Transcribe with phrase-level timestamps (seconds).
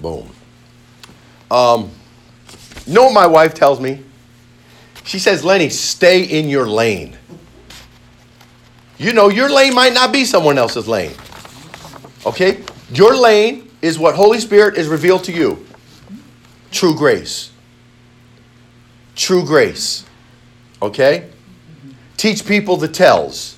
[0.00, 0.30] Boom.
[1.50, 1.90] Um,
[2.86, 4.02] you know what my wife tells me?
[5.04, 7.16] She says, Lenny, stay in your lane.
[8.98, 11.14] You know, your lane might not be someone else's lane.
[12.26, 12.62] Okay?
[12.92, 15.66] Your lane is what Holy Spirit is revealed to you.
[16.70, 17.52] True grace.
[19.14, 20.04] True grace.
[20.82, 21.30] Okay?
[22.16, 23.56] Teach people the tells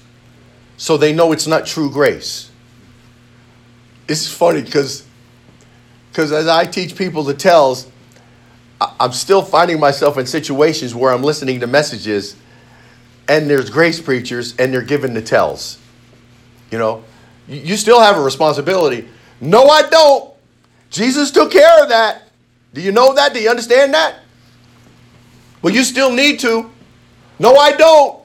[0.77, 2.51] so they know it's not true grace.
[4.09, 5.07] It's funny because
[6.21, 7.87] because as I teach people the tells,
[8.79, 12.37] I'm still finding myself in situations where I'm listening to messages
[13.27, 15.79] and there's grace preachers and they're giving the tells.
[16.71, 17.05] You know,
[17.49, 19.09] you still have a responsibility.
[19.41, 20.31] No, I don't.
[20.91, 22.25] Jesus took care of that.
[22.75, 23.33] Do you know that?
[23.33, 24.17] Do you understand that?
[25.63, 26.71] Well, you still need to.
[27.39, 28.23] No, I don't.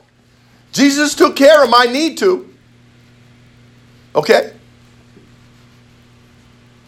[0.73, 2.53] Jesus took care of my need to.
[4.13, 4.51] Okay?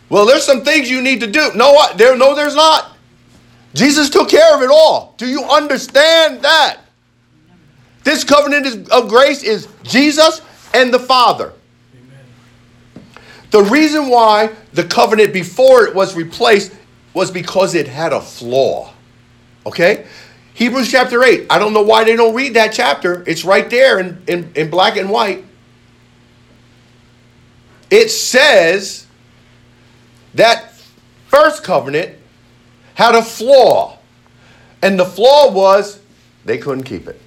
[0.09, 1.51] Well, there's some things you need to do.
[1.55, 2.95] No, there, no, there's not.
[3.73, 5.13] Jesus took care of it all.
[5.17, 6.79] Do you understand that?
[8.03, 10.41] This covenant of grace is Jesus
[10.73, 11.53] and the Father.
[13.51, 16.73] The reason why the covenant before it was replaced
[17.13, 18.93] was because it had a flaw.
[19.65, 20.05] Okay?
[20.53, 21.47] Hebrews chapter 8.
[21.49, 23.23] I don't know why they don't read that chapter.
[23.27, 25.43] It's right there in, in, in black and white.
[27.89, 29.06] It says
[30.37, 30.73] that
[31.27, 32.15] first covenant
[32.95, 33.97] had a flaw.
[34.81, 35.99] And the flaw was
[36.45, 37.19] they couldn't keep it.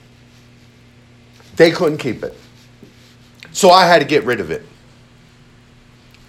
[1.56, 2.36] They couldn't keep it.
[3.52, 4.64] So I had to get rid of it.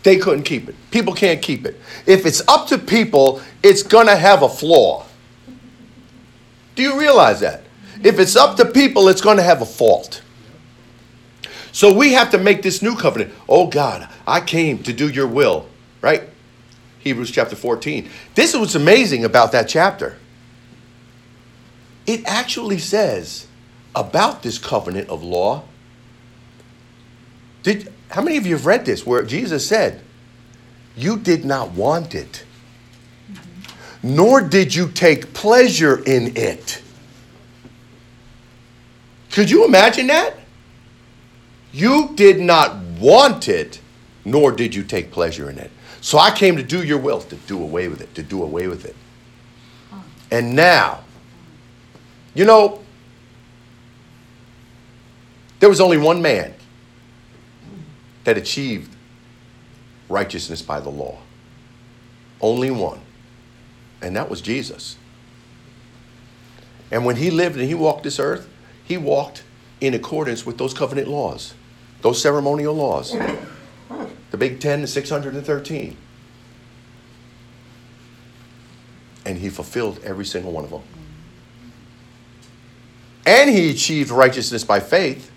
[0.04, 0.76] They couldn't keep it.
[0.90, 1.80] People can't keep it.
[2.08, 5.06] If it's up to people, it's going to have a flaw.
[6.76, 7.64] Do you realize that?
[8.04, 10.24] If it's up to people, it's going to have a fault.
[11.72, 13.34] So we have to make this new covenant.
[13.48, 15.68] Oh God, I came to do your will,
[16.02, 16.24] right?
[17.04, 18.10] Hebrews chapter 14.
[18.36, 20.18] This is what's amazing about that chapter.
[22.06, 23.48] It actually says
[23.96, 25.64] about this covenant of law.
[27.64, 30.02] Did, how many of you have read this where Jesus said,
[30.96, 32.44] You did not want it,
[34.04, 36.82] nor did you take pleasure in it?
[39.32, 40.36] Could you imagine that?
[41.72, 43.80] You did not want it,
[44.26, 45.72] nor did you take pleasure in it.
[46.02, 48.68] So I came to do your will, to do away with it, to do away
[48.68, 48.96] with it.
[50.32, 51.04] And now,
[52.34, 52.82] you know,
[55.60, 56.56] there was only one man
[58.24, 58.96] that achieved
[60.10, 61.20] righteousness by the law.
[62.42, 63.00] Only one.
[64.02, 64.98] And that was Jesus.
[66.90, 68.50] And when he lived and he walked this earth,
[68.84, 69.44] he walked
[69.80, 71.54] in accordance with those covenant laws,
[72.02, 73.16] those ceremonial laws.
[74.32, 75.98] The Big Ten, is 613.
[79.26, 80.82] And he fulfilled every single one of them.
[83.26, 85.32] And he achieved righteousness by faith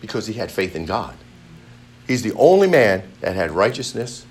[0.00, 1.16] because he had faith in God.
[2.08, 4.26] He's the only man that had righteousness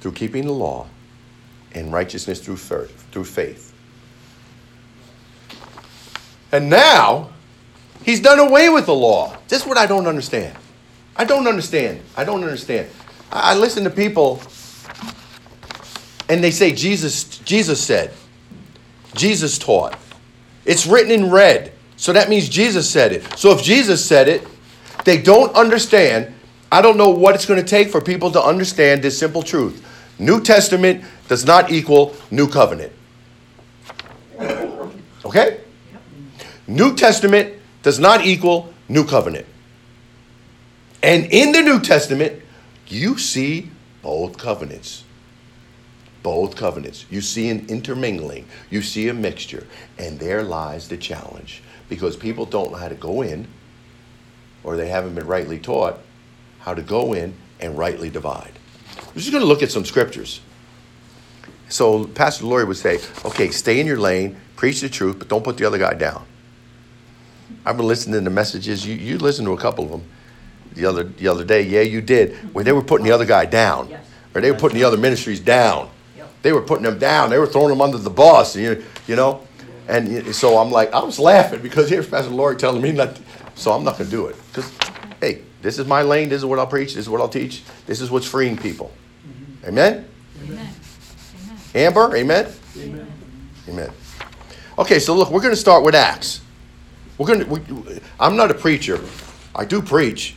[0.00, 0.86] through keeping the law
[1.72, 3.74] and righteousness through, through faith.
[6.52, 7.30] And now,
[8.04, 9.36] he's done away with the law.
[9.48, 10.56] This is what I don't understand.
[11.16, 12.00] I don't understand.
[12.16, 12.88] I don't understand.
[13.32, 14.40] I, listen to people
[16.28, 18.12] and they say Jesus Jesus said.
[19.14, 19.98] Jesus taught.
[20.64, 21.72] It's written in red.
[21.96, 23.38] So that means Jesus said it.
[23.38, 24.46] So if Jesus said it,
[25.04, 26.34] they don't understand.
[26.70, 29.82] I don't know what it's going to take for people to understand this simple truth.
[30.18, 32.92] New Testament does not equal New Covenant.
[35.24, 35.60] Okay?
[36.66, 39.46] New Testament does not equal New Covenant.
[41.06, 42.42] And in the New Testament,
[42.88, 43.70] you see
[44.02, 45.04] both covenants.
[46.24, 47.06] Both covenants.
[47.08, 49.68] You see an intermingling, you see a mixture,
[50.00, 53.46] and there lies the challenge because people don't know how to go in
[54.64, 56.00] or they haven't been rightly taught
[56.58, 58.50] how to go in and rightly divide.
[59.14, 60.40] We're just going to look at some scriptures.
[61.68, 65.44] So Pastor Laurie would say, okay, stay in your lane, preach the truth, but don't
[65.44, 66.26] put the other guy down.
[67.64, 68.84] I've been listening to messages.
[68.84, 70.02] You, you listened to a couple of them
[70.76, 71.62] the other the other day.
[71.62, 72.34] Yeah, you did.
[72.54, 74.06] Where they were putting the other guy down, yes.
[74.34, 75.90] or they were putting the other ministries down.
[76.16, 76.30] Yep.
[76.42, 77.30] They were putting them down.
[77.30, 78.54] They were throwing them under the bus.
[78.54, 79.46] You, you know,
[79.88, 83.16] and so I'm like, I was laughing because here's Pastor Lori telling me not.
[83.16, 83.22] To,
[83.54, 84.70] so I'm not going to do it because,
[85.20, 86.28] hey, this is my lane.
[86.28, 86.94] This is what I'll preach.
[86.94, 87.64] This is what I'll teach.
[87.86, 88.92] This is what's freeing people.
[89.26, 89.68] Mm-hmm.
[89.68, 90.08] Amen?
[90.44, 90.68] Amen.
[91.74, 92.52] Amber, amen?
[92.78, 93.12] Amen.
[93.68, 93.90] Amen.
[94.78, 96.40] Okay, so look, we're going to start with Acts.
[97.18, 97.46] We're going to.
[97.46, 99.00] We, I'm not a preacher.
[99.54, 100.36] I do preach,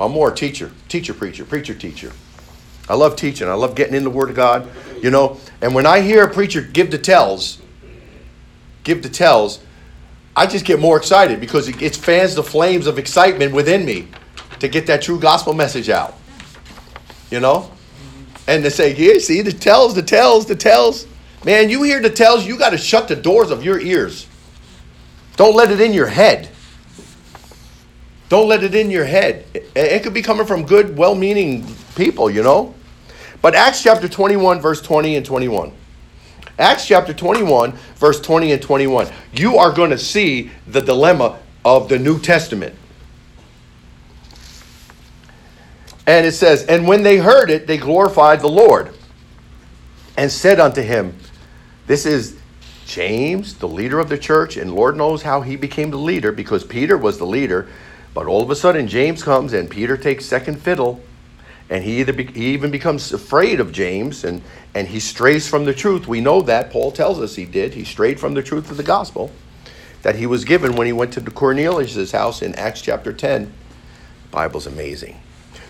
[0.00, 2.12] I'm more a teacher, teacher, preacher, preacher, teacher.
[2.88, 3.48] I love teaching.
[3.48, 4.68] I love getting in the Word of God,
[5.02, 5.38] you know.
[5.60, 7.60] And when I hear a preacher give the tells,
[8.82, 9.60] give the tells,
[10.36, 14.08] I just get more excited because it, it fans the flames of excitement within me
[14.58, 16.14] to get that true gospel message out.
[17.30, 17.70] You know?
[18.46, 21.06] And to say, yeah, see, the tells, the tells, the tells.
[21.44, 24.26] Man, you hear the tells, you got to shut the doors of your ears.
[25.36, 26.50] Don't let it in your head.
[28.28, 29.46] Don't let it in your head.
[29.54, 32.74] It, it could be coming from good, well meaning people, you know?
[33.42, 35.72] But Acts chapter 21, verse 20 and 21.
[36.58, 39.08] Acts chapter 21, verse 20 and 21.
[39.32, 42.74] You are going to see the dilemma of the New Testament.
[46.06, 48.94] And it says, And when they heard it, they glorified the Lord
[50.16, 51.16] and said unto him,
[51.86, 52.38] This is
[52.86, 56.62] James, the leader of the church, and Lord knows how he became the leader because
[56.62, 57.68] Peter was the leader.
[58.14, 61.00] But all of a sudden, James comes and Peter takes second fiddle.
[61.68, 64.42] And he, either be, he even becomes afraid of James and,
[64.74, 66.06] and he strays from the truth.
[66.06, 66.70] We know that.
[66.70, 67.74] Paul tells us he did.
[67.74, 69.30] He strayed from the truth of the gospel
[70.02, 73.44] that he was given when he went to Cornelius' house in Acts chapter 10.
[73.44, 75.18] The Bible's amazing.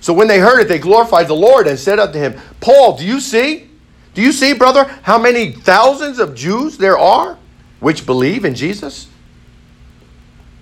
[0.01, 3.07] So when they heard it, they glorified the Lord and said unto him, Paul, do
[3.07, 3.71] you see?
[4.13, 7.39] Do you see, brother, how many thousands of Jews there are
[7.79, 9.09] which believe in Jesus?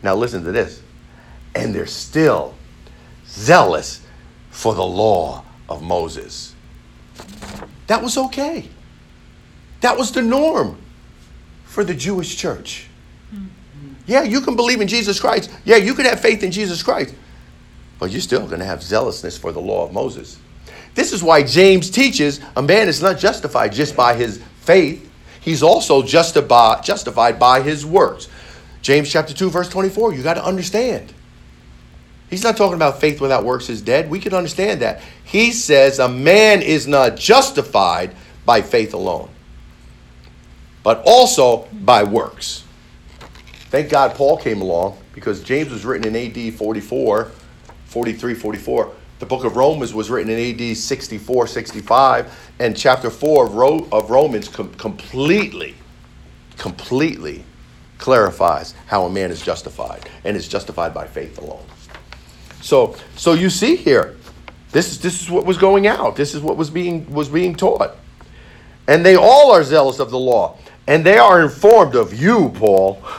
[0.02, 0.82] Now listen to this.
[1.54, 2.54] And they're still
[3.26, 4.00] zealous
[4.50, 6.54] for the law of Moses.
[7.86, 8.68] That was okay.
[9.80, 10.78] That was the norm
[11.64, 12.88] for the Jewish church.
[14.06, 15.50] Yeah, you can believe in Jesus Christ.
[15.64, 17.14] Yeah, you can have faith in Jesus Christ
[18.02, 20.36] but you're still going to have zealousness for the law of Moses.
[20.96, 25.08] This is why James teaches a man is not justified just by his faith,
[25.40, 28.26] he's also justified, justified by his works.
[28.80, 31.14] James chapter 2, verse 24, you got to understand.
[32.32, 34.08] He's not talking about faith without works is dead.
[34.08, 35.02] We can understand that.
[35.22, 38.14] He says a man is not justified
[38.46, 39.28] by faith alone,
[40.82, 42.64] but also by works.
[43.68, 47.32] Thank God Paul came along because James was written in AD 44
[47.84, 48.92] 43, 44.
[49.18, 53.44] The book of Romans was written in AD 64, 65, and chapter 4
[53.92, 55.74] of, Romans com- completely,
[56.56, 57.44] completely
[57.98, 61.66] clarifies how a man is justified and is justified by faith alone.
[62.62, 64.16] So, so you see here,
[64.70, 66.16] this is, this is what was going out.
[66.16, 67.96] This is what was being, was being taught.
[68.88, 70.56] And they all are zealous of the law,
[70.86, 73.02] and they are informed of you, Paul.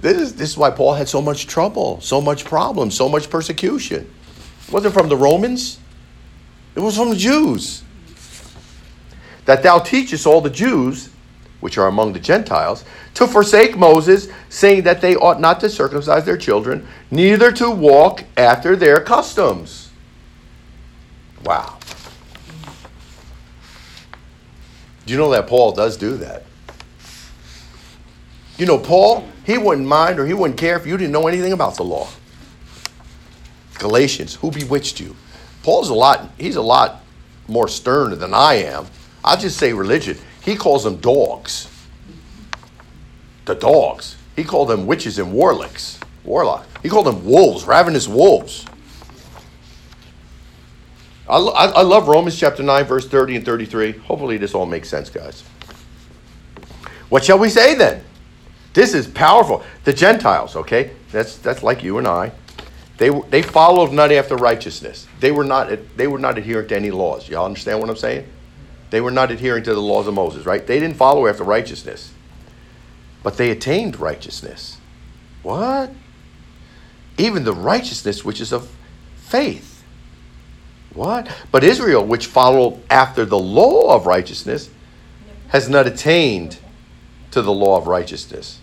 [0.00, 3.28] This is, this is why Paul had so much trouble, so much problem, so much
[3.28, 4.10] persecution.
[4.66, 5.78] It wasn't from the Romans,
[6.74, 7.82] it was from the Jews.
[9.44, 11.10] That thou teachest all the Jews,
[11.60, 12.84] which are among the Gentiles,
[13.14, 18.24] to forsake Moses, saying that they ought not to circumcise their children, neither to walk
[18.36, 19.90] after their customs.
[21.44, 21.78] Wow.
[25.06, 26.44] Do you know that Paul does do that?
[28.58, 31.52] You know, Paul, he wouldn't mind or he wouldn't care if you didn't know anything
[31.52, 32.08] about the law.
[33.78, 35.16] Galatians, who bewitched you?
[35.62, 37.02] Paul's a lot, he's a lot
[37.48, 38.86] more stern than I am.
[39.24, 40.18] I'll just say religion.
[40.42, 41.68] He calls them dogs.
[43.44, 44.16] The dogs.
[44.36, 45.98] He called them witches and warlocks.
[46.24, 46.66] Warlock.
[46.82, 48.64] He called them wolves, ravenous wolves.
[51.28, 53.92] I, I, love Romans chapter 9, verse 30 and 33.
[53.92, 55.44] Hopefully, this all makes sense, guys.
[57.08, 58.02] What shall we say then?
[58.72, 59.62] This is powerful.
[59.84, 62.32] The Gentiles, okay, that's that's like you and I.
[62.98, 65.06] They they followed not after righteousness.
[65.18, 67.28] They were not they were not adhering to any laws.
[67.28, 68.26] Y'all understand what I'm saying?
[68.90, 70.66] They were not adhering to the laws of Moses, right?
[70.66, 72.12] They didn't follow after righteousness,
[73.22, 74.78] but they attained righteousness.
[75.42, 75.92] What?
[77.16, 78.68] Even the righteousness which is of
[79.16, 79.84] faith.
[80.92, 81.28] What?
[81.52, 84.68] But Israel, which followed after the law of righteousness,
[85.48, 86.58] has not attained
[87.30, 88.60] to the law of righteousness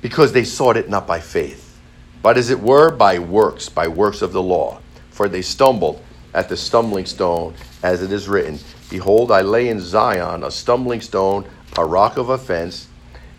[0.00, 1.78] because they sought it not by faith,
[2.22, 4.80] but as it were by works, by works of the law.
[5.10, 6.02] For they stumbled
[6.34, 8.58] at the stumbling stone, as it is written
[8.92, 12.88] Behold, I lay in Zion a stumbling stone, a rock of offense,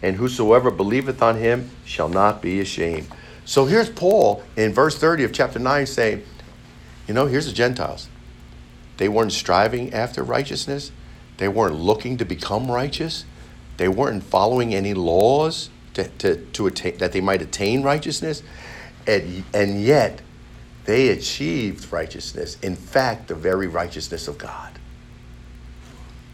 [0.02, 3.08] and whosoever believeth on him shall not be ashamed.
[3.46, 6.24] So here's Paul in verse 30 of chapter 9 saying,
[7.08, 8.10] You know, here's the Gentiles.
[8.98, 10.92] They weren't striving after righteousness,
[11.38, 13.24] they weren't looking to become righteous,
[13.78, 18.42] they weren't following any laws to, to, to attain, that they might attain righteousness,
[19.06, 20.20] and, and yet
[20.86, 22.58] they achieved righteousness.
[22.64, 24.80] In fact, the very righteousness of God.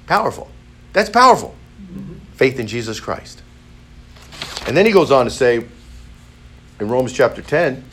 [0.09, 0.47] Powerful.
[0.91, 1.53] That's powerful.
[1.79, 2.15] Mm-hmm.
[2.33, 3.43] Faith in Jesus Christ.
[4.65, 5.63] And then he goes on to say
[6.79, 7.83] in Romans chapter 10,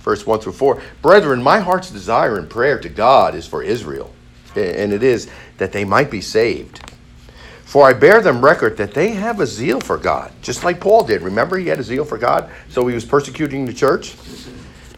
[0.00, 0.82] verse 1 through 4.
[1.00, 4.12] Brethren, my heart's desire and prayer to God is for Israel,
[4.54, 6.82] and it is that they might be saved.
[7.64, 11.04] For I bear them record that they have a zeal for God, just like Paul
[11.04, 11.22] did.
[11.22, 14.14] Remember, he had a zeal for God, so he was persecuting the church,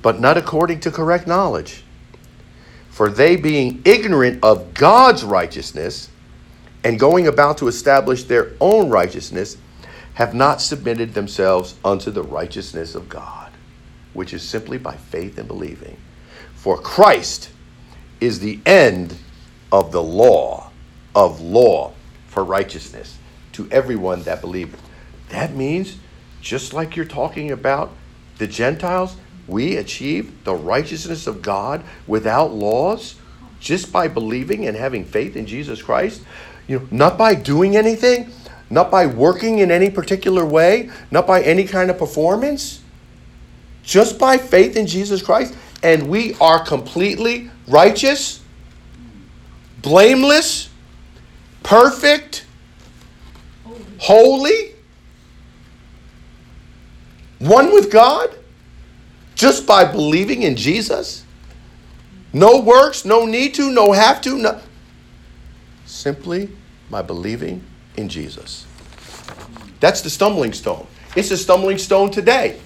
[0.03, 1.85] but not according to correct knowledge.
[2.91, 6.11] For they, being ignorant of God's righteousness,
[6.85, 9.57] and going about to establish their own righteousness,
[10.15, 13.51] have not submitted themselves unto the righteousness of God,
[14.13, 15.97] which is simply by faith and believing.
[16.55, 17.51] For Christ
[18.21, 19.17] is the end
[19.73, 20.71] of the law,
[21.15, 21.93] of law
[22.29, 23.19] for righteousness
[23.53, 24.81] to everyone that believeth.
[25.31, 25.97] That means,
[26.41, 27.93] just like you're talking about
[28.39, 33.17] the Gentiles, we achieve the righteousness of God without laws
[33.61, 36.23] just by believing and having faith in Jesus Christ.
[36.67, 38.31] You know, not by doing anything,
[38.71, 42.81] not by working in any particular way, not by any kind of performance,
[43.83, 45.55] just by faith in Jesus Christ.
[45.83, 48.41] And we are completely righteous,
[49.83, 50.71] blameless,
[51.63, 52.47] perfect,
[53.99, 54.75] holy,
[57.39, 58.35] one with God,
[59.35, 61.25] just by believing in Jesus.
[62.33, 64.61] No works, no need to, no have to, no.
[65.85, 66.49] Simply
[66.91, 67.63] by believing
[67.97, 68.67] in Jesus.
[69.81, 70.87] That's the stumbling stone.
[71.17, 72.61] It's a stumbling stone today.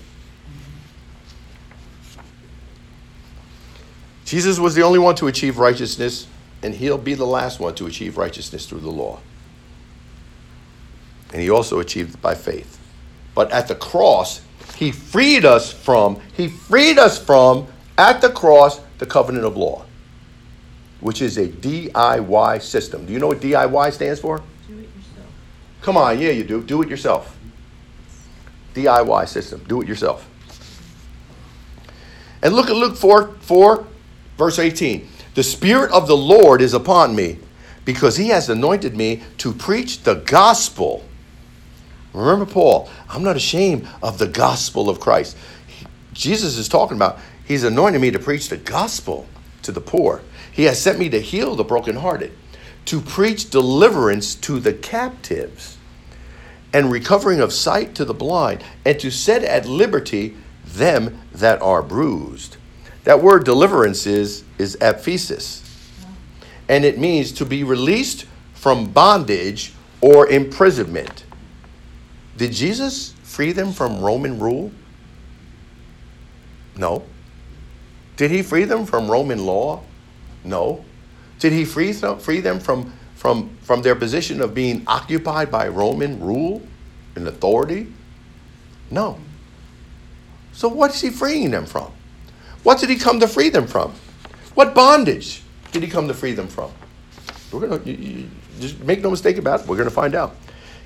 [4.25, 6.27] Jesus was the only one to achieve righteousness
[6.63, 9.21] and he'll be the last one to achieve righteousness through the law.
[11.33, 12.79] And he also achieved it by faith.
[13.35, 14.41] But at the cross,
[14.77, 19.85] he freed us from, he freed us from, at the cross, the covenant of law,
[21.01, 23.07] which is a DIY system.
[23.07, 24.43] Do you know what DIY stands for?
[24.67, 25.27] Do it yourself.
[25.83, 26.63] Come on, yeah, you do.
[26.63, 27.39] Do it yourself.
[28.75, 29.65] DIY system.
[29.69, 30.29] Do it yourself.
[32.43, 33.87] And look at Luke 4, 4
[34.37, 35.09] verse 18.
[35.35, 37.39] The Spirit of the Lord is upon me
[37.85, 41.05] because he has anointed me to preach the gospel.
[42.13, 45.37] Remember, Paul, I'm not ashamed of the gospel of Christ.
[46.13, 49.27] Jesus is talking about, he's anointed me to preach the gospel
[49.63, 50.23] to the poor.
[50.59, 52.33] He has sent me to heal the brokenhearted,
[52.85, 55.79] to preach deliverance to the captives,
[56.75, 60.37] and recovering of sight to the blind, and to set at liberty
[60.67, 62.59] them that are bruised
[63.09, 65.63] that word deliverance is, is aphesis.
[66.69, 69.73] And it means to be released from bondage
[70.03, 71.25] or imprisonment.
[72.37, 74.73] Did Jesus free them from Roman rule?
[76.77, 77.03] No.
[78.19, 79.83] Did he free them from Roman law?
[80.45, 80.85] No.
[81.39, 85.69] Did he free them, free them from, from, from their position of being occupied by
[85.69, 86.63] Roman rule
[87.15, 87.93] and authority?
[88.91, 89.19] No.
[90.53, 91.93] So what is he freeing them from?
[92.63, 93.95] What did he come to free them from?
[94.55, 96.73] What bondage did he come to free them from?
[97.53, 98.29] We're going to
[98.61, 99.67] just make no mistake about it.
[99.67, 100.37] We're to find out.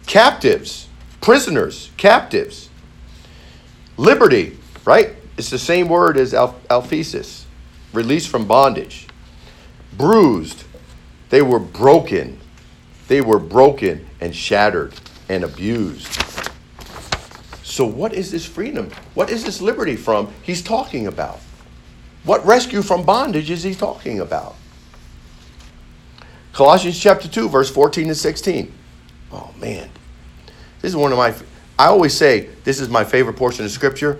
[0.06, 0.88] Captives,
[1.21, 2.68] prisoners, captives.
[3.97, 5.11] Liberty, right?
[5.38, 7.44] It's the same word as al- alphesis,
[7.92, 9.06] released from bondage.
[9.97, 10.65] Bruised,
[11.31, 12.39] they were broken.
[13.09, 14.95] They were broken and shattered
[15.29, 16.07] and abused.
[17.63, 18.91] So, what is this freedom?
[19.15, 21.41] What is this liberty from he's talking about?
[22.25, 24.57] What rescue from bondage is he talking about?
[26.53, 28.73] Colossians chapter 2, verse 14 and 16.
[29.33, 29.89] Oh, man.
[30.81, 31.35] This is one of my,
[31.79, 34.19] I always say, this is my favorite portion of Scripture.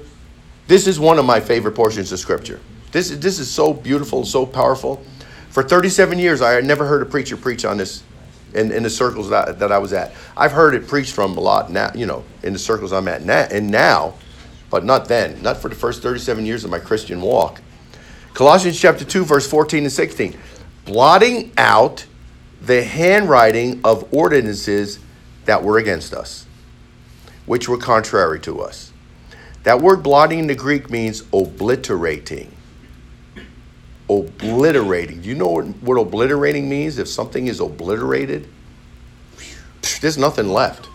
[0.67, 2.61] This is one of my favorite portions of Scripture.
[2.91, 5.05] This, is, this is so beautiful, so powerful.
[5.53, 8.03] For 37 years, I had never heard a preacher preach on this
[8.55, 10.15] in, in the circles that, that I was at.
[10.35, 13.23] I've heard it preached from a lot now, you know, in the circles I'm at
[13.27, 14.15] now, and now,
[14.71, 17.61] but not then, not for the first 37 years of my Christian walk.
[18.33, 20.39] Colossians chapter 2, verse 14 and 16.
[20.87, 22.07] Blotting out
[22.63, 25.01] the handwriting of ordinances
[25.45, 26.47] that were against us,
[27.45, 28.91] which were contrary to us.
[29.65, 32.57] That word blotting in the Greek means obliterating.
[34.09, 35.21] Obliterating.
[35.23, 36.99] Do you know what, what obliterating means?
[36.99, 38.49] If something is obliterated,
[40.01, 40.89] there's nothing left.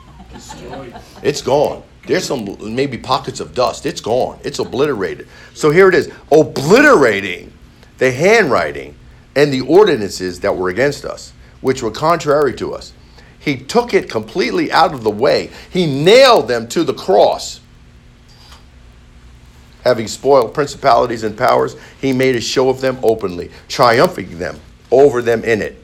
[1.24, 1.84] It's gone.
[2.06, 3.86] There's some maybe pockets of dust.
[3.86, 4.40] It's gone.
[4.44, 5.28] It's obliterated.
[5.54, 7.52] So here it is obliterating
[7.98, 8.96] the handwriting
[9.36, 12.94] and the ordinances that were against us, which were contrary to us.
[13.40, 15.52] He took it completely out of the way.
[15.70, 17.60] He nailed them to the cross.
[19.88, 24.60] Having spoiled principalities and powers, he made a show of them openly, triumphing them
[24.92, 25.82] over them in it.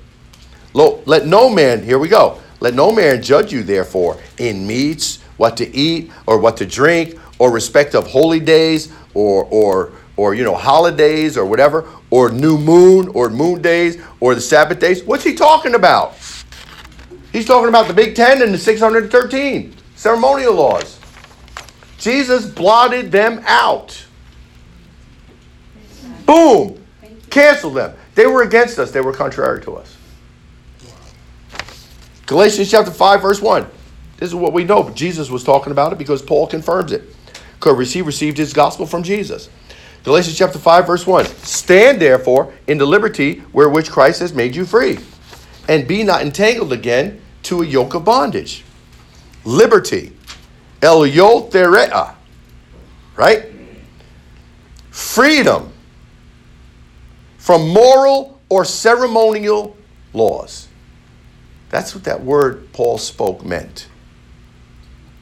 [0.73, 5.21] Lo, Let no man, here we go, let no man judge you, therefore, in meats
[5.37, 10.35] what to eat or what to drink or respect of holy days or, or, or
[10.35, 15.01] you know holidays or whatever or new moon or moon days or the sabbath days.
[15.05, 16.17] What's he talking about?
[17.31, 20.99] He's talking about the big 10 and the 613 ceremonial laws
[22.03, 24.05] jesus blotted them out.
[26.25, 26.83] Boom.
[27.29, 27.95] Canceled them.
[28.15, 28.91] They were against us.
[28.91, 29.97] They were contrary to us.
[32.25, 33.67] Galatians chapter 5 verse 1
[34.17, 34.89] this is what we know.
[34.91, 37.03] Jesus was talking about it because paul confirms it.
[37.59, 39.49] Because he received his gospel from jesus.
[40.03, 41.25] Galatians chapter 5, verse 1.
[41.25, 44.99] Stand therefore in the liberty wherewith Christ has made you free,
[45.69, 48.65] and be not entangled again to a yoke of bondage.
[49.45, 50.11] Liberty.
[50.83, 52.15] Eleutheria.
[53.15, 53.45] Right?
[54.91, 55.71] Freedom
[57.37, 59.75] from moral or ceremonial
[60.13, 60.67] laws.
[61.69, 63.87] That's what that word Paul spoke meant.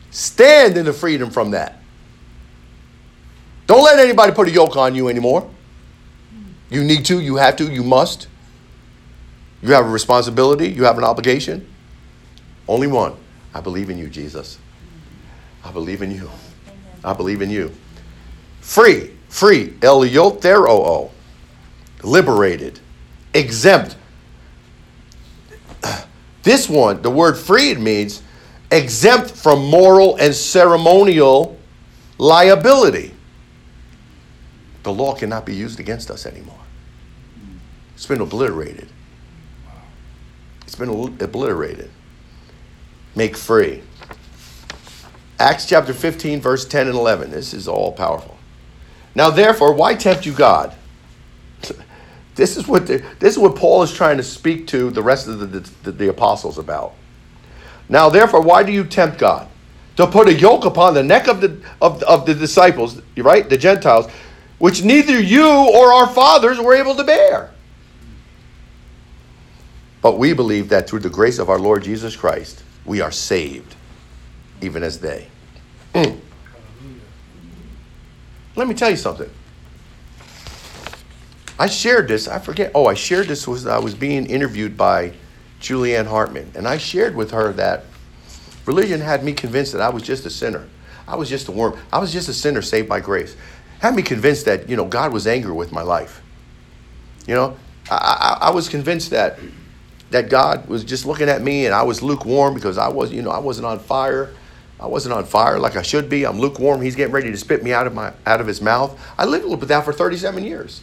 [0.10, 1.80] Stand in the freedom from that.
[3.68, 5.50] Don't let anybody put a yoke on you anymore.
[6.70, 8.28] You need to, you have to, you must.
[9.62, 11.68] You have a responsibility, you have an obligation.
[12.68, 13.16] Only one.
[13.54, 14.58] I believe in you, Jesus.
[15.64, 16.30] I believe in you.
[17.04, 17.72] I believe in you.
[18.62, 21.12] Free, free, eleuthero,
[22.04, 22.80] liberated,
[23.34, 23.96] exempt.
[26.44, 28.24] This one, the word freed means
[28.72, 31.58] exempt from moral and ceremonial
[32.18, 33.14] liability
[34.84, 36.60] the law cannot be used against us anymore.
[37.96, 38.88] It's been obliterated.
[40.64, 41.90] It's been obliterated.
[43.16, 43.84] Make free.
[45.42, 47.32] Acts chapter 15, verse 10 and 11.
[47.32, 48.38] This is all powerful.
[49.16, 50.76] Now, therefore, why tempt you God?
[52.34, 55.52] This is what this is what Paul is trying to speak to the rest of
[55.52, 56.94] the, the, the apostles about.
[57.90, 59.50] Now, therefore, why do you tempt God?
[59.98, 63.48] To put a yoke upon the neck of the of, of the disciples, right?
[63.48, 64.10] The Gentiles,
[64.60, 67.52] which neither you or our fathers were able to bear.
[70.02, 73.76] But we believe that through the grace of our Lord Jesus Christ, we are saved,
[74.62, 75.28] even as they.
[75.94, 76.20] Mm.
[78.56, 79.30] Let me tell you something.
[81.60, 85.14] I shared this, I forget, oh, I shared this was I was being interviewed by
[85.60, 87.86] Julianne Hartman, and I shared with her that
[88.66, 90.68] religion had me convinced that I was just a sinner.
[91.08, 91.78] I was just a worm.
[91.94, 93.36] I was just a sinner saved by grace
[93.82, 96.22] had me convinced that you know God was angry with my life.
[97.28, 97.58] You know,
[97.90, 99.40] I, I, I, was convinced that
[100.12, 103.24] that God was just looking at me and I was lukewarm because I was you
[103.24, 104.34] know I wasn't on fire.
[104.82, 106.26] I wasn't on fire like I should be.
[106.26, 106.82] I'm lukewarm.
[106.82, 109.00] He's getting ready to spit me out of my out of his mouth.
[109.18, 110.82] I lived with that for 37 years.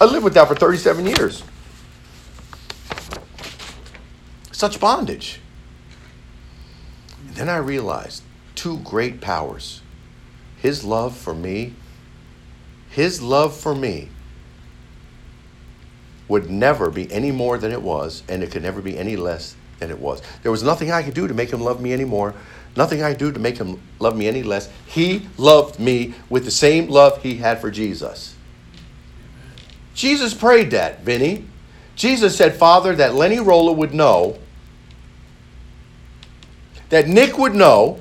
[0.00, 1.42] I lived with that for 37 years.
[4.52, 5.40] Such bondage.
[7.26, 8.22] And then I realized
[8.54, 9.82] two great powers
[10.58, 11.74] his love for me,
[12.90, 14.08] His love for me
[16.26, 19.54] would never be any more than it was, and it could never be any less
[19.78, 20.22] than it was.
[20.42, 22.34] There was nothing I could do to make Him love me anymore,
[22.76, 24.70] nothing I could do to make Him love me any less.
[24.86, 28.34] He loved me with the same love He had for Jesus.
[29.94, 31.44] Jesus prayed that, Vinny.
[31.96, 34.38] Jesus said, Father, that Lenny Rolla would know,
[36.90, 38.00] that Nick would know,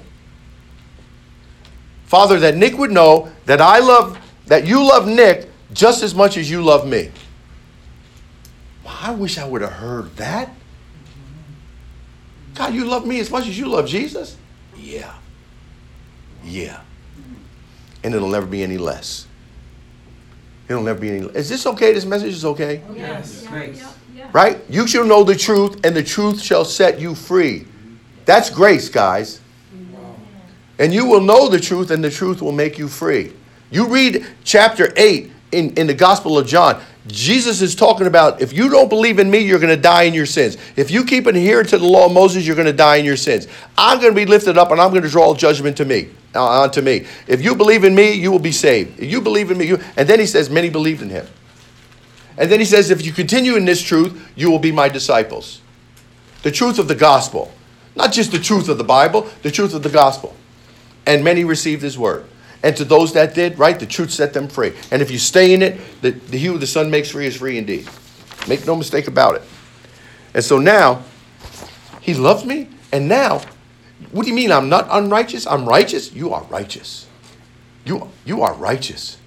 [2.06, 6.38] Father, that Nick would know that I love, that you love Nick just as much
[6.38, 7.12] as you love me.
[8.86, 10.54] I wish I would have heard that.
[12.58, 14.36] God, you love me as much as you love Jesus?
[14.76, 15.14] Yeah.
[16.44, 16.82] Yeah.
[18.04, 19.28] And it'll never be any less.
[20.68, 21.36] It'll never be any less.
[21.36, 21.94] Is this okay?
[21.94, 22.82] This message is okay?
[22.96, 23.48] Yes.
[23.52, 24.34] yes.
[24.34, 24.60] Right?
[24.70, 27.68] You shall know the truth, and the truth shall set you free.
[28.26, 29.40] That's grace, guys.
[30.80, 33.34] And you will know the truth, and the truth will make you free.
[33.70, 36.82] You read chapter 8 in, in the Gospel of John.
[37.08, 40.14] Jesus is talking about if you don't believe in me, you're going to die in
[40.14, 40.58] your sins.
[40.76, 43.18] If you keep adhering to the law of Moses, you're going to die in your
[43.18, 43.48] sins.
[43.78, 46.62] I'm going to be lifted up and I'm going to draw judgment to me, uh,
[46.62, 47.06] onto me.
[47.28, 49.00] If you believe in me, you will be saved.
[49.00, 51.28] If you believe in me, you, and then he says, many believed in him.
[52.38, 55.62] And then he says, if you continue in this truth, you will be my disciples.
[56.44, 57.52] The truth of the gospel.
[57.96, 60.36] Not just the truth of the Bible, the truth of the gospel
[61.08, 62.26] and many received his word.
[62.64, 64.74] And to those that did, right, the truth set them free.
[64.92, 67.38] And if you stay in it, the, the he who the Son makes free is
[67.38, 67.88] free indeed.
[68.48, 69.44] Make no mistake about it.
[70.34, 71.04] And so now,
[72.02, 73.42] he loved me, and now,
[74.12, 75.46] what do you mean I'm not unrighteous?
[75.46, 76.14] I'm righteous?
[76.14, 77.08] You are righteous.
[77.86, 79.18] You, you are righteous.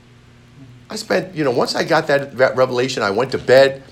[0.89, 3.83] I spent, you know, once I got that, that revelation, I went to bed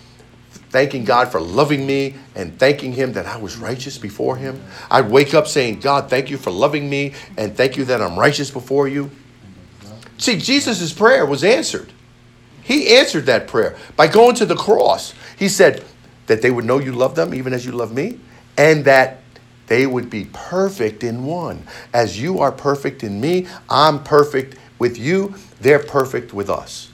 [0.71, 4.63] thanking God for loving me and thanking Him that I was righteous before Him.
[4.91, 8.19] I'd wake up saying, God, thank you for loving me and thank you that I'm
[8.19, 9.11] righteous before you.
[10.19, 11.93] See, Jesus' prayer was answered.
[12.63, 15.15] He answered that prayer by going to the cross.
[15.39, 15.85] He said
[16.27, 18.21] that they would know you love them even as you love me,
[18.59, 19.23] and that
[19.69, 21.67] they would be perfect in one.
[21.95, 26.91] As you are perfect in me, I'm perfect with you, they're perfect with us.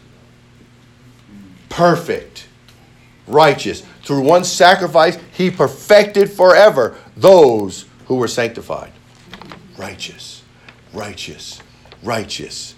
[1.69, 2.47] Perfect,
[3.27, 3.83] righteous.
[4.03, 8.93] Through one sacrifice, he perfected forever those who were sanctified.
[9.77, 10.43] Righteous,
[10.93, 11.61] righteous,
[12.03, 12.74] righteous.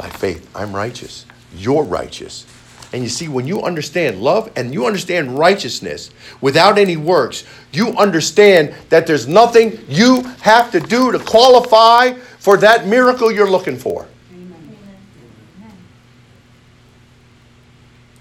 [0.00, 1.26] By faith, I'm righteous.
[1.54, 2.46] You're righteous.
[2.94, 6.10] And you see, when you understand love and you understand righteousness
[6.40, 12.56] without any works, you understand that there's nothing you have to do to qualify for
[12.56, 14.08] that miracle you're looking for.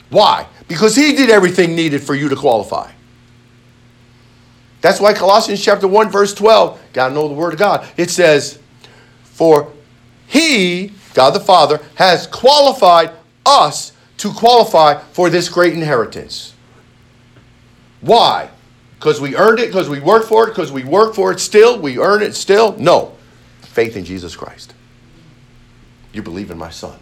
[0.10, 0.48] Why?
[0.68, 2.92] Because he did everything needed for you to qualify.
[4.82, 7.88] That's why Colossians chapter 1, verse 12, gotta know the word of God.
[7.96, 8.60] It says,
[9.24, 9.72] For
[10.28, 13.12] he, God the Father, has qualified
[13.46, 16.54] us to qualify for this great inheritance.
[18.00, 18.50] Why?
[18.98, 21.78] Because we earned it, because we worked for it, because we work for it still,
[21.78, 22.74] we earn it still?
[22.78, 23.18] No.
[23.60, 24.74] Faith in Jesus Christ.
[26.14, 26.98] You believe in my son.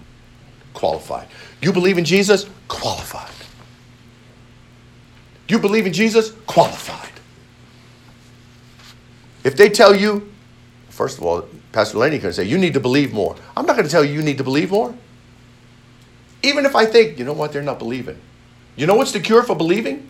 [0.73, 1.27] Qualified.
[1.61, 2.49] You believe in Jesus?
[2.69, 3.29] Qualified.
[5.47, 6.31] You believe in Jesus?
[6.47, 7.13] Qualified.
[9.43, 10.33] If they tell you,
[10.89, 11.47] first of all,
[11.77, 13.35] Pastor Lenny can say, you need to believe more.
[13.55, 14.95] I'm not going to tell you you need to believe more.
[16.41, 18.19] Even if I think, you know what, they're not believing.
[18.75, 20.09] You know what's the cure for believing?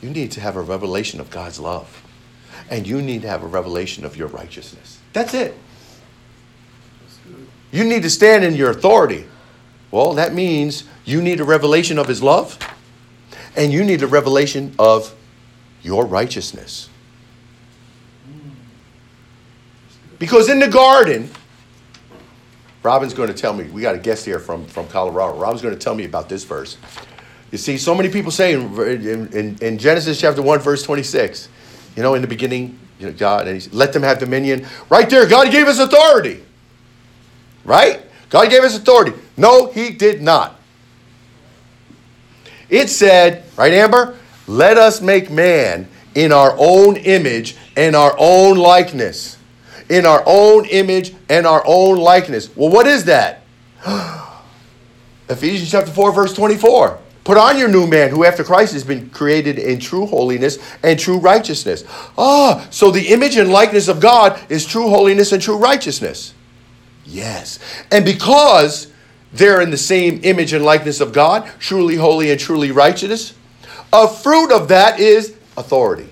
[0.00, 2.02] You need to have a revelation of God's love.
[2.70, 4.98] And you need to have a revelation of your righteousness.
[5.12, 5.54] That's it.
[7.72, 9.26] You need to stand in your authority.
[9.90, 12.58] Well, that means you need a revelation of His love
[13.54, 15.14] and you need a revelation of
[15.82, 16.88] your righteousness.
[20.18, 21.30] Because in the garden,
[22.82, 25.38] Robin's going to tell me, we got a guest here from, from Colorado.
[25.38, 26.78] Robin's going to tell me about this verse.
[27.50, 31.48] You see, so many people say in, in, in Genesis chapter 1, verse 26,
[31.96, 34.66] you know, in the beginning, you know, God, and he let them have dominion.
[34.88, 36.42] Right there, God gave us authority.
[37.64, 38.02] Right?
[38.30, 39.12] God gave us authority.
[39.36, 40.58] No, he did not.
[42.68, 44.18] It said, right, Amber?
[44.46, 49.35] Let us make man in our own image and our own likeness
[49.88, 52.54] in our own image and our own likeness.
[52.56, 53.42] Well, what is that?
[55.28, 56.98] Ephesians chapter 4, verse 24.
[57.24, 60.96] Put on your new man who after Christ has been created in true holiness and
[60.96, 61.82] true righteousness.
[62.16, 66.34] Ah, so the image and likeness of God is true holiness and true righteousness.
[67.04, 67.58] Yes.
[67.90, 68.92] And because
[69.32, 73.34] they're in the same image and likeness of God, truly holy and truly righteous,
[73.92, 76.08] a fruit of that is authority.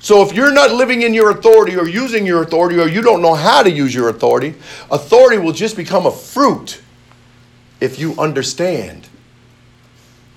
[0.00, 3.20] So if you're not living in your authority or using your authority or you don't
[3.20, 4.54] know how to use your authority,
[4.90, 6.80] authority will just become a fruit
[7.80, 9.08] if you understand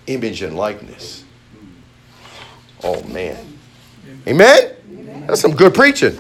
[0.08, 1.24] image and likeness.
[2.84, 3.58] Oh man.
[4.28, 5.26] Amen?
[5.28, 6.18] That's some good preaching.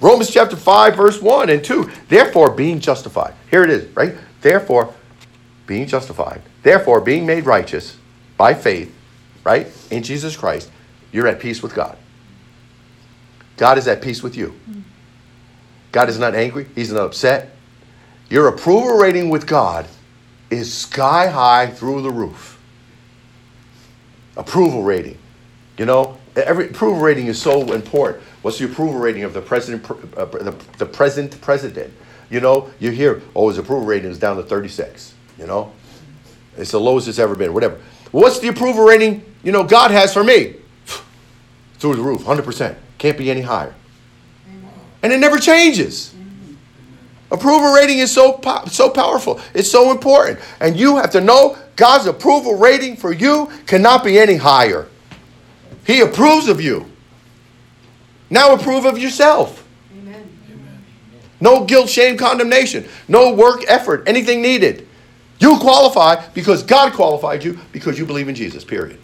[0.00, 1.90] Romans chapter 5, verse 1 and 2.
[2.08, 3.34] Therefore, being justified.
[3.50, 4.14] Here it is, right?
[4.40, 4.94] Therefore,
[5.66, 6.40] being justified.
[6.62, 7.98] Therefore, being made righteous
[8.36, 8.94] by faith,
[9.44, 9.66] right?
[9.90, 10.70] In Jesus Christ,
[11.12, 11.98] you're at peace with God.
[13.58, 14.58] God is at peace with you.
[15.92, 16.66] God is not angry.
[16.74, 17.56] He's not upset.
[18.30, 19.86] Your approval rating with God
[20.48, 22.58] is sky high through the roof.
[24.36, 25.18] Approval rating.
[25.76, 28.22] You know, every approval rating is so important.
[28.42, 31.92] What's the approval rating of the president, uh, the, the present president?
[32.30, 35.14] You know, you hear, oh, his approval rating is down to 36.
[35.38, 35.72] You know,
[36.56, 37.54] it's the lowest it's ever been.
[37.54, 37.80] Whatever.
[38.12, 39.24] What's the approval rating?
[39.42, 40.56] You know, God has for me
[41.78, 42.76] through the roof, 100%.
[42.98, 43.74] Can't be any higher.
[45.02, 46.14] And it never changes.
[47.30, 49.40] Approval rating is so, po- so powerful.
[49.54, 50.40] It's so important.
[50.60, 54.88] And you have to know God's approval rating for you cannot be any higher.
[55.86, 56.86] He approves of you.
[58.30, 59.66] Now approve of yourself.
[59.92, 60.28] Amen.
[61.40, 62.86] No guilt, shame, condemnation.
[63.06, 64.86] No work, effort, anything needed.
[65.38, 68.98] You qualify because God qualified you because you believe in Jesus, period.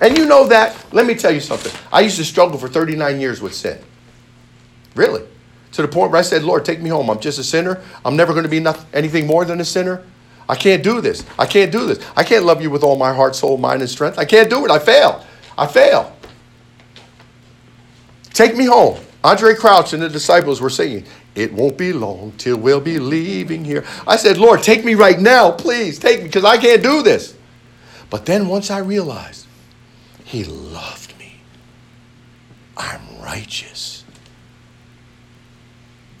[0.00, 1.72] And you know that, let me tell you something.
[1.92, 3.78] I used to struggle for 39 years with sin.
[4.94, 5.24] Really.
[5.72, 7.10] To the point where I said, Lord, take me home.
[7.10, 7.82] I'm just a sinner.
[8.04, 10.02] I'm never going to be nothing, anything more than a sinner.
[10.48, 11.24] I can't do this.
[11.38, 12.04] I can't do this.
[12.16, 14.18] I can't love you with all my heart, soul, mind, and strength.
[14.18, 14.70] I can't do it.
[14.70, 15.24] I fail.
[15.58, 16.16] I fail.
[18.32, 18.98] Take me home.
[19.22, 23.64] Andraé Crouch and the disciples were singing, It won't be long till we'll be leaving
[23.64, 23.84] here.
[24.06, 25.98] I said, Lord, take me right now, please.
[25.98, 27.34] Take me, because I can't do this.
[28.10, 29.47] But then once I realized
[30.28, 31.40] he loved me.
[32.76, 34.04] I'm righteous.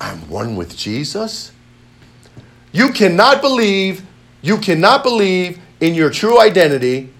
[0.00, 1.52] I'm one with Jesus.
[2.72, 4.02] You cannot believe,
[4.40, 7.12] you cannot believe in your true identity,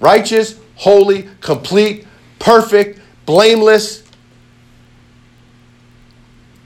[0.00, 2.04] righteous, holy, complete,
[2.40, 4.02] perfect, blameless,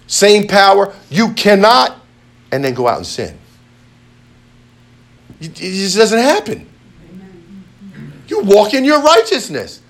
[0.06, 0.94] same power.
[1.10, 1.98] You cannot,
[2.52, 3.38] and then go out and sin.
[5.40, 6.66] It just doesn't happen.
[8.36, 9.80] You walk in your righteousness.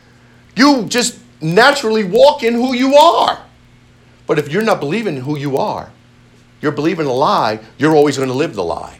[0.54, 3.42] You just naturally walk in who you are.
[4.26, 5.90] But if you're not believing who you are,
[6.60, 8.98] you're believing a lie, you're always going to live the lie.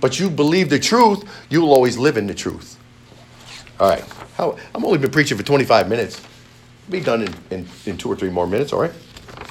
[0.00, 2.78] But you believe the truth, you'll always live in the truth.
[3.80, 4.04] All right.
[4.36, 6.20] How, I'm only been preaching for 25 minutes.
[6.90, 8.92] Be done in, in, in two or three more minutes, all right?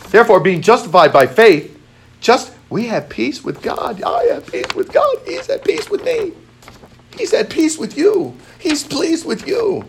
[0.09, 1.79] Therefore, being justified by faith,
[2.21, 4.01] just we have peace with God.
[4.03, 5.17] I have peace with God.
[5.25, 6.33] He's at peace with me.
[7.17, 8.35] He's at peace with you.
[8.63, 9.83] He's pleased with you.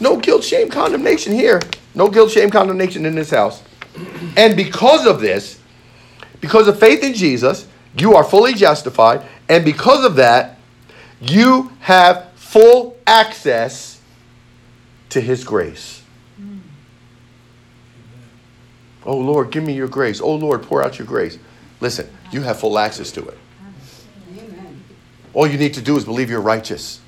[0.00, 1.60] No guilt, shame, condemnation here.
[1.94, 3.62] No guilt, shame, condemnation in this house.
[4.36, 5.60] And because of this,
[6.40, 9.22] because of faith in Jesus, you are fully justified.
[9.48, 10.58] And because of that,
[11.20, 14.00] you have full access
[15.10, 16.02] to His grace.
[19.06, 20.20] Oh Lord, give me your grace.
[20.20, 21.38] Oh Lord, pour out your grace.
[21.80, 23.38] Listen, you have full access to it.
[25.32, 27.00] All you need to do is believe you're righteous.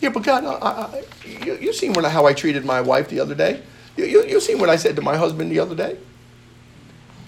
[0.00, 1.04] Yeah, but God, I, I,
[1.44, 3.62] you, you seen when, how I treated my wife the other day?
[3.96, 5.98] You, you, you seen what I said to my husband the other day?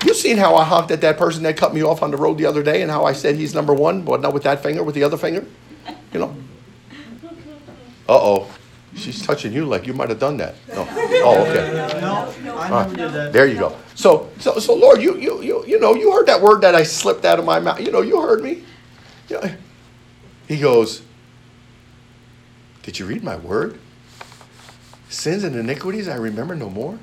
[0.04, 2.38] You seen how I honked at that person that cut me off on the road
[2.38, 4.82] the other day and how I said he's number one, but not with that finger,
[4.82, 5.46] with the other finger?
[6.12, 6.36] You know?
[8.08, 8.50] Uh oh.
[8.94, 10.54] She's touching you like you might have done that.
[10.68, 10.86] No.
[10.90, 12.00] Oh, okay.
[12.00, 13.32] No, I never did that.
[13.32, 13.76] There you go.
[13.94, 16.82] So, so, so, Lord, you, you, you, you know, you heard that word that I
[16.82, 17.80] slipped out of my mouth.
[17.80, 18.64] You know, you heard me.
[19.28, 19.50] You know,
[20.46, 21.02] he goes,
[22.82, 23.78] Did you read my word?
[25.08, 26.98] Sins and iniquities I remember no more.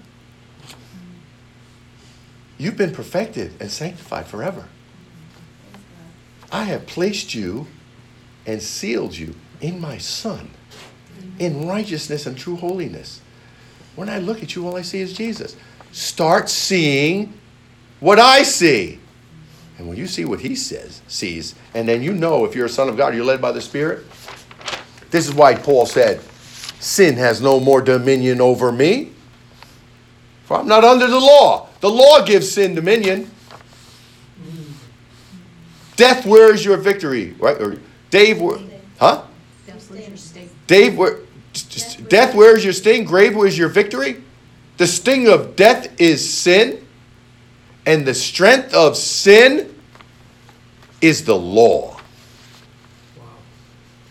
[2.57, 4.67] You've been perfected and sanctified forever.
[6.51, 7.67] I have placed you
[8.45, 10.49] and sealed you in my Son,
[11.37, 13.21] in righteousness and true holiness.
[13.95, 15.55] When I look at you, all I see is Jesus.
[15.91, 17.33] Start seeing
[17.99, 18.99] what I see.
[19.77, 22.69] And when you see what he says, sees, and then you know if you're a
[22.69, 24.05] son of God, you're led by the Spirit.
[25.11, 26.21] This is why Paul said,
[26.79, 29.11] Sin has no more dominion over me.
[30.45, 31.67] For I'm not under the law.
[31.81, 33.29] The law gives sin dominion.
[35.95, 37.35] Death, where is your victory?
[37.39, 37.61] Right?
[37.61, 37.77] Or
[38.09, 38.59] Dave, where,
[38.99, 39.23] huh?
[40.67, 41.19] Dave, where,
[42.07, 43.03] death, where is your sting?
[43.03, 44.23] Grave, where is your victory?
[44.77, 46.85] The sting of death is sin,
[47.85, 49.75] and the strength of sin
[51.01, 51.98] is the law.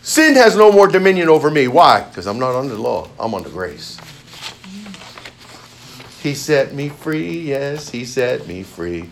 [0.01, 1.67] Sin has no more dominion over me.
[1.67, 2.01] Why?
[2.01, 3.97] Because I'm not under the law, I'm under grace.
[6.21, 9.09] He set me free, yes, he set me free.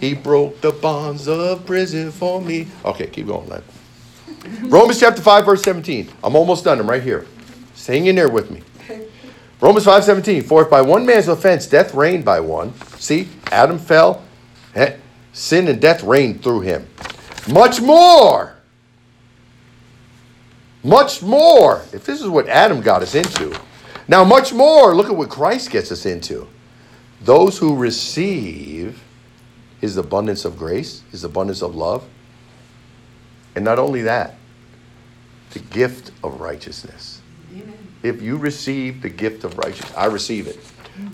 [0.00, 2.68] He broke the bonds of prison for me.
[2.84, 3.62] Okay, keep going, man.
[4.70, 6.08] Romans chapter 5, verse 17.
[6.22, 6.78] I'm almost done.
[6.78, 7.26] I'm right here.
[7.86, 8.62] Hang in there with me.
[9.60, 10.42] Romans 5, 17.
[10.42, 14.22] For if by one man's offense death reigned by one, see, Adam fell,
[15.32, 16.86] sin and death reigned through him.
[17.48, 18.55] Much more.
[20.86, 21.82] Much more.
[21.92, 23.58] If this is what Adam got us into,
[24.08, 26.46] now, much more, look at what Christ gets us into.
[27.22, 29.02] Those who receive
[29.80, 32.08] his abundance of grace, his abundance of love,
[33.56, 34.36] and not only that,
[35.50, 37.20] the gift of righteousness.
[37.52, 37.76] Amen.
[38.04, 40.58] If you receive the gift of righteousness, I receive it.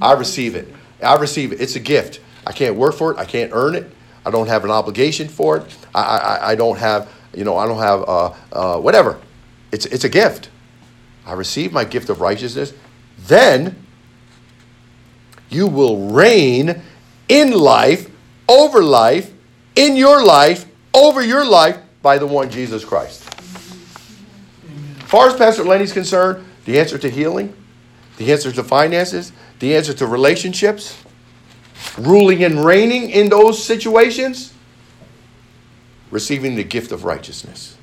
[0.02, 0.68] I receive it.
[1.02, 1.60] I receive it.
[1.60, 2.20] It's a gift.
[2.46, 3.18] I can't work for it.
[3.18, 3.90] I can't earn it.
[4.26, 5.76] I don't have an obligation for it.
[5.94, 9.18] I, I, I don't have, you know, I don't have uh, uh, whatever.
[9.72, 10.50] It's, it's a gift.
[11.26, 12.74] I receive my gift of righteousness,
[13.18, 13.76] then
[15.48, 16.82] you will reign
[17.28, 18.10] in life,
[18.48, 19.32] over life,
[19.74, 23.26] in your life, over your life by the one Jesus Christ.
[24.98, 27.54] As far as Pastor Lenny's concerned, the answer to healing,
[28.16, 31.02] the answer to finances, the answer to relationships,
[31.98, 34.52] ruling and reigning in those situations,
[36.10, 37.76] receiving the gift of righteousness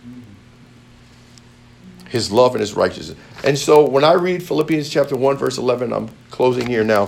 [2.09, 3.17] his love and his righteousness.
[3.43, 7.07] And so when I read Philippians chapter 1, verse 11, I'm closing here now.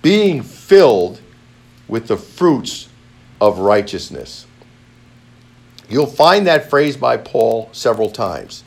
[0.00, 1.20] Being filled
[1.88, 2.88] with the fruits
[3.40, 4.46] of righteousness.
[5.88, 8.64] You'll find that phrase by Paul several times.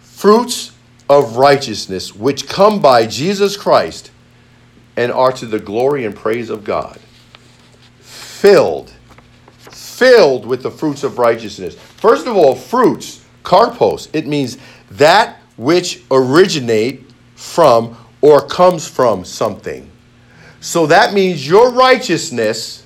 [0.00, 0.72] Fruits
[1.08, 4.10] of righteousness, which come by Jesus Christ
[4.96, 6.98] and are to the glory and praise of God.
[8.00, 8.92] Filled,
[9.58, 11.74] filled with the fruits of righteousness.
[11.74, 14.58] First of all, fruits Karpos, it means
[14.92, 19.90] that which originate from or comes from something.
[20.60, 22.84] So that means your righteousness,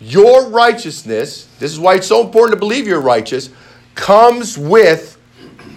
[0.00, 3.50] your righteousness, this is why it's so important to believe you're righteous,
[3.94, 5.16] comes with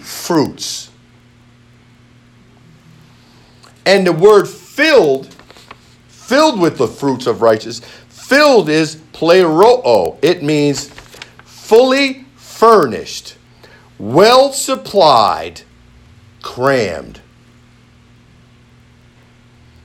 [0.00, 0.90] fruits.
[3.86, 5.32] And the word filled,
[6.08, 10.18] filled with the fruits of righteousness, filled is pleroo.
[10.22, 10.88] It means
[11.44, 12.24] fully
[12.62, 13.36] furnished,
[13.98, 15.62] well supplied,
[16.42, 17.20] crammed.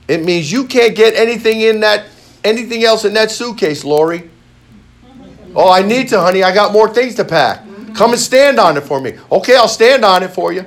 [0.06, 2.04] It means you can't get anything in that
[2.44, 4.30] anything else in that suitcase, Lori.
[5.56, 6.44] Oh, I need to, honey.
[6.44, 7.64] I got more things to pack.
[7.94, 9.18] Come and stand on it for me.
[9.32, 10.64] Okay, I'll stand on it for you.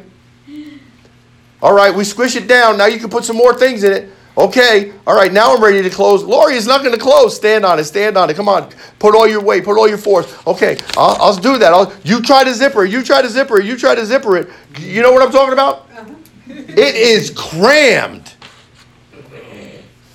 [1.61, 2.77] All right, we squish it down.
[2.77, 4.09] Now you can put some more things in it.
[4.37, 6.23] Okay, all right, now I'm ready to close.
[6.23, 7.35] Lori is not going to close.
[7.35, 8.35] Stand on it, stand on it.
[8.35, 10.35] Come on, put all your weight, put all your force.
[10.47, 11.73] Okay, I'll, I'll do that.
[11.73, 14.37] I'll, you try to zipper it, you try to zipper it, you try to zipper
[14.37, 14.49] it.
[14.79, 15.89] You know what I'm talking about?
[15.91, 16.13] Uh-huh.
[16.47, 18.33] It is crammed.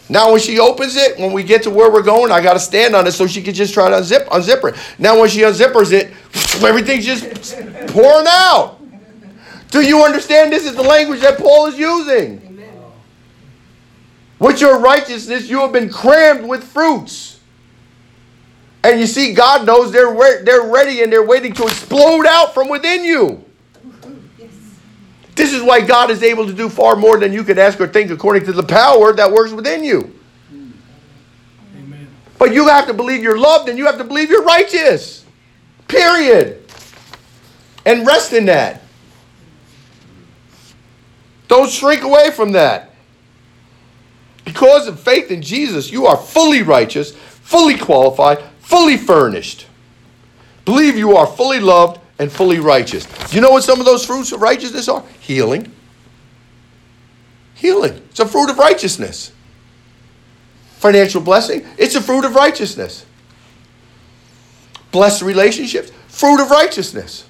[0.09, 2.61] Now, when she opens it, when we get to where we're going, I got to
[2.61, 5.01] stand on it so she can just try to unzip, unzipper it.
[5.01, 6.13] Now, when she unzippers it,
[6.63, 7.25] everything's just
[7.89, 8.79] pouring out.
[9.71, 10.53] Do you understand?
[10.53, 12.46] This is the language that Paul is using.
[14.41, 14.53] Amen.
[14.53, 17.41] With your righteousness, you have been crammed with fruits.
[18.83, 22.55] And you see, God knows they're, re- they're ready and they're waiting to explode out
[22.55, 23.45] from within you.
[25.35, 27.87] This is why God is able to do far more than you could ask or
[27.87, 30.19] think according to the power that works within you.
[31.77, 32.09] Amen.
[32.39, 35.27] But you have to believe you're loved and you have to believe you're righteous.
[35.89, 36.65] Period.
[37.85, 38.83] And rest in that.
[41.49, 42.96] Don't shrink away from that.
[44.47, 49.67] Because of faith in Jesus, you are fully righteous, fully qualified, fully furnished.
[50.65, 53.05] Believe you are fully loved and fully righteous.
[53.29, 55.05] Do you know what some of those fruits of righteousness are?
[55.21, 55.71] Healing.
[57.57, 58.01] Healing.
[58.11, 59.33] It's a fruit of righteousness.
[60.77, 61.67] Financial blessing.
[61.77, 63.05] It's a fruit of righteousness.
[64.93, 65.91] Blessed relationships.
[66.07, 67.27] Fruit of righteousness.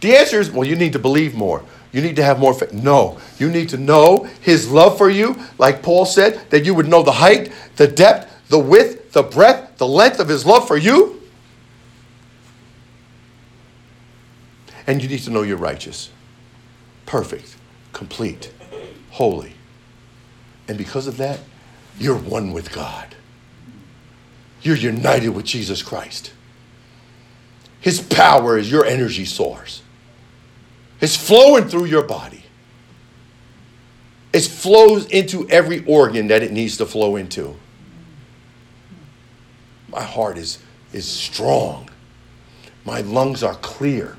[0.00, 1.64] The answer is well, you need to believe more.
[1.96, 2.74] You need to have more faith.
[2.74, 6.86] No, you need to know His love for you, like Paul said, that you would
[6.86, 10.76] know the height, the depth, the width, the breadth, the length of His love for
[10.76, 11.22] you.
[14.86, 16.10] And you need to know you're righteous,
[17.06, 17.56] perfect,
[17.94, 18.52] complete,
[19.12, 19.54] holy.
[20.68, 21.40] And because of that,
[21.98, 23.16] you're one with God.
[24.60, 26.34] You're united with Jesus Christ.
[27.80, 29.80] His power is your energy source.
[31.00, 32.44] It's flowing through your body.
[34.32, 37.56] It flows into every organ that it needs to flow into.
[39.88, 40.58] My heart is,
[40.92, 41.88] is strong.
[42.84, 44.16] My lungs are clear.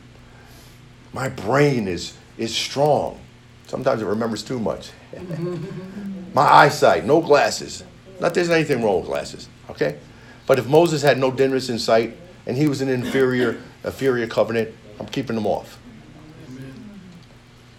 [1.13, 3.19] My brain is, is strong.
[3.67, 4.91] Sometimes it remembers too much.
[6.33, 7.83] My eyesight, no glasses.
[8.19, 9.99] Not there's anything wrong with glasses, okay?
[10.45, 14.73] But if Moses had no dimness in sight and he was an inferior, inferior covenant,
[14.99, 15.77] I'm keeping them off.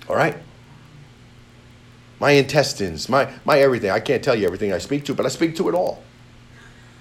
[0.08, 0.36] All right?
[2.20, 3.90] My intestines, my, my everything.
[3.90, 6.02] I can't tell you everything I speak to, but I speak to it all.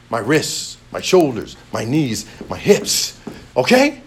[0.10, 3.20] My wrists, my shoulders, my knees, my hips.
[3.56, 4.02] Okay?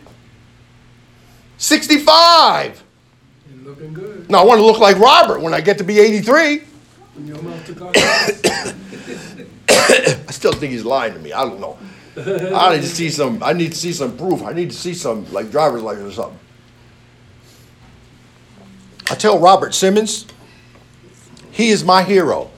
[1.58, 2.84] 65.
[3.52, 4.30] You're looking good.
[4.30, 6.56] Now I want to look like Robert when I get to be 83.
[9.68, 11.32] I still think he's lying to me.
[11.32, 11.76] I don't know.
[12.16, 13.42] I need to see some.
[13.42, 14.42] I need to see some proof.
[14.42, 16.38] I need to see some like driver's license or something.
[19.10, 20.24] I tell Robert Simmons,
[21.50, 22.50] he is my hero.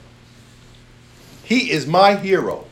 [1.43, 2.65] He is my hero.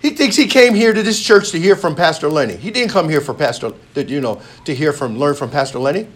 [0.00, 2.56] He thinks he came here to this church to hear from Pastor Lenny.
[2.56, 6.06] He didn't come here for Pastor, you know, to hear from, learn from Pastor Lenny.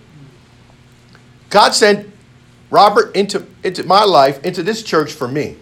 [1.51, 2.11] God sent
[2.71, 5.57] Robert into, into my life, into this church for me.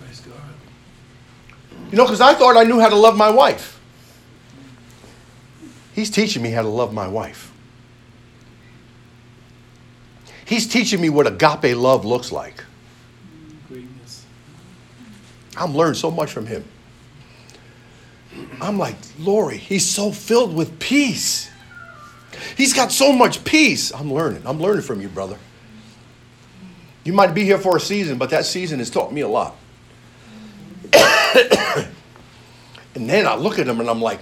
[0.00, 0.34] Praise God.
[1.90, 3.78] You know, because I thought I knew how to love my wife.
[5.92, 7.51] He's teaching me how to love my wife.
[10.52, 12.62] He's teaching me what agape love looks like.
[13.68, 14.26] Greatness.
[15.56, 16.62] I'm learning so much from him.
[18.60, 21.50] I'm like, Lori, he's so filled with peace.
[22.54, 23.94] He's got so much peace.
[23.94, 24.42] I'm learning.
[24.44, 25.38] I'm learning from you, brother.
[27.04, 29.56] You might be here for a season, but that season has taught me a lot.
[30.92, 31.88] and
[32.94, 34.20] then I look at him and I'm like,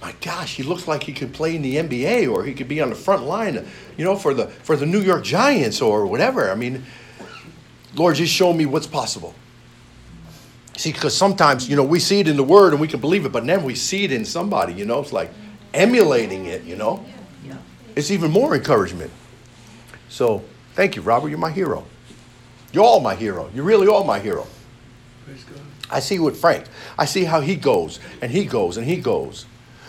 [0.00, 2.80] my gosh, he looks like he could play in the NBA or he could be
[2.80, 3.66] on the front line,
[3.96, 6.50] you know, for the for the New York Giants or whatever.
[6.50, 6.84] I mean,
[7.94, 9.34] Lord, just show me what's possible.
[10.76, 13.24] See, because sometimes, you know, we see it in the Word and we can believe
[13.24, 15.30] it, but then we see it in somebody, you know, it's like
[15.72, 17.04] emulating it, you know.
[17.94, 19.10] It's even more encouragement.
[20.10, 20.44] So,
[20.76, 21.30] Thank you, Robert.
[21.30, 21.86] You're my hero.
[22.70, 23.50] You're all my hero.
[23.54, 24.46] You're really all my hero.
[25.24, 25.62] Praise God.
[25.90, 26.66] I see with Frank.
[26.98, 29.46] I see how he goes and he goes and he goes.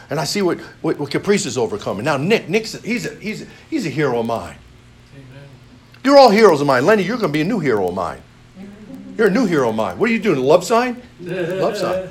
[0.09, 2.05] And I see what, what, what Caprice is overcoming.
[2.05, 4.57] Now, Nick, Nick's he's a, he's, a, he's a hero of mine.
[5.13, 5.43] Amen.
[6.03, 6.85] You're all heroes of mine.
[6.85, 8.21] Lenny, you're going to be a new hero of mine.
[9.17, 9.97] You're a new hero of mine.
[9.97, 10.39] What are you doing?
[10.39, 11.01] Love sign?
[11.19, 12.07] Love sign.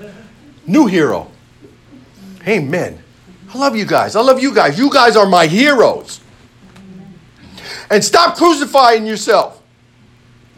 [0.66, 1.30] New hero.
[2.46, 3.02] Amen.
[3.54, 4.16] I love you guys.
[4.16, 4.78] I love you guys.
[4.78, 6.20] You guys are my heroes.
[7.90, 9.62] And stop crucifying yourself.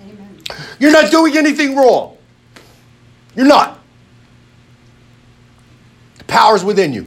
[0.03, 0.39] Amen.
[0.81, 2.17] You're not doing anything wrong.
[3.37, 3.79] You're not.
[6.17, 7.07] The power's within you.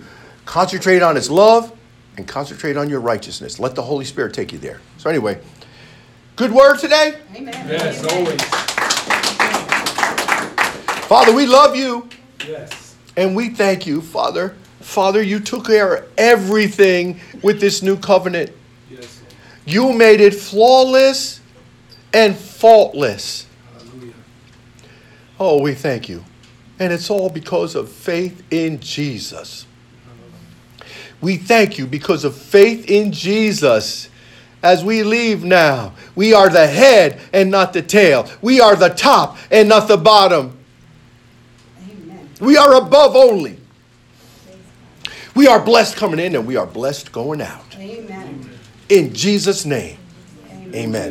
[0.52, 1.72] Concentrate on His love
[2.18, 3.58] and concentrate on your righteousness.
[3.58, 4.82] Let the Holy Spirit take you there.
[4.98, 5.40] So, anyway,
[6.36, 7.14] good word today.
[7.34, 7.54] Amen.
[7.70, 8.18] Yes, Amen.
[8.18, 8.42] always.
[11.08, 12.10] Father, we love you
[12.46, 12.98] Yes.
[13.16, 14.54] and we thank you, Father.
[14.82, 18.52] Father, you took care of everything with this new covenant.
[18.90, 19.22] Yes.
[19.22, 19.34] Lord.
[19.66, 21.40] You made it flawless
[22.14, 23.46] and faultless.
[23.78, 24.14] Hallelujah.
[25.40, 26.26] Oh, we thank you.
[26.78, 29.66] And it's all because of faith in Jesus.
[31.22, 34.10] We thank you because of faith in Jesus.
[34.64, 38.30] As we leave now, we are the head and not the tail.
[38.42, 40.58] We are the top and not the bottom.
[41.80, 42.30] Amen.
[42.40, 43.58] We are above only.
[45.36, 47.76] We are blessed coming in and we are blessed going out.
[47.78, 48.50] Amen.
[48.90, 49.98] In Jesus' name,
[50.52, 50.76] Amen.
[50.76, 51.10] amen.